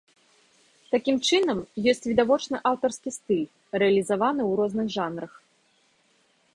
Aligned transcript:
Такім 0.93 1.15
чынам, 1.27 1.59
ёсць 1.93 2.01
відавочны 2.11 2.57
аўтарскі 2.71 3.09
стыль, 3.19 3.47
рэалізаваны 3.85 4.43
ў 4.49 4.61
розных 4.63 4.87
жанрах. 4.99 5.33